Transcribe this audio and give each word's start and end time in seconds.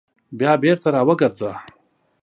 بیا 0.39 0.51
بېرته 0.63 0.87
راوګرځه! 0.95 1.51